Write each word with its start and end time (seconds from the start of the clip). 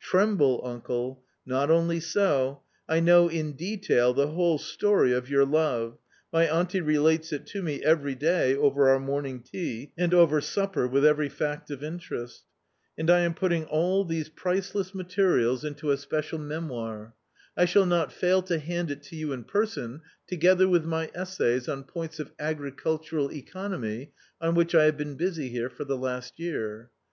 Tremble, 0.00 0.60
uncle! 0.64 1.22
Not 1.46 1.70
only 1.70 2.00
so. 2.00 2.62
I 2.88 2.98
know 2.98 3.28
in 3.28 3.52
detail 3.52 4.12
the 4.12 4.26
whole 4.32 4.58
story 4.58 5.12
of 5.12 5.30
your 5.30 5.44
love; 5.44 5.96
my 6.32 6.48
auntie 6.50 6.80
relates 6.80 7.32
it 7.32 7.46
to 7.50 7.62
me 7.62 7.84
every 7.84 8.16
day 8.16 8.56
over 8.56 8.88
our 8.88 8.98
morning 8.98 9.44
tea, 9.44 9.92
and 9.96 10.12
over 10.12 10.40
supper, 10.40 10.88
with 10.88 11.04
every 11.06 11.28
fact 11.28 11.70
of 11.70 11.84
interest. 11.84 12.42
"And 12.98 13.08
I 13.08 13.20
am 13.20 13.32
putting 13.32 13.64
all 13.66 14.04
these 14.04 14.28
priceless 14.28 14.92
materials 14.92 15.64
into 15.64 15.90
a 15.92 15.94
A 15.94 15.96
COMMON 15.98 16.02
STORY 16.08 16.22
265 16.24 16.24
special 16.24 16.38
memoir. 16.40 17.14
I 17.56 17.64
shall 17.64 17.86
not 17.86 18.12
fail 18.12 18.42
to 18.42 18.58
hand 18.58 18.90
it 18.90 19.04
to 19.04 19.14
you 19.16 19.32
in 19.32 19.44
person 19.44 20.00
together 20.26 20.68
with 20.68 20.84
my 20.84 21.12
essays 21.14 21.68
on 21.68 21.84
points 21.84 22.18
of 22.18 22.32
agricultural 22.40 23.30
economy 23.30 24.10
on 24.40 24.56
which 24.56 24.74
I 24.74 24.86
have 24.86 24.96
been 24.96 25.14
busy 25.14 25.50
here 25.50 25.70
for 25.70 25.84
the 25.84 25.96
last 25.96 26.40
year. 26.40 26.90